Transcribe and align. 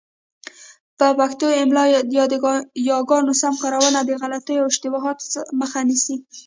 په 0.99 1.07
پښتو 1.19 1.47
املاء 1.63 1.89
کي 2.11 2.21
د 2.31 2.33
یاګانو 2.91 3.33
سمه 3.41 3.57
کارونه 3.63 3.99
د 4.03 4.11
غلطیو 4.21 4.61
او 4.63 4.69
اشتباهاتو 4.71 5.25
مخه 5.61 5.79
نیسي. 5.89 6.15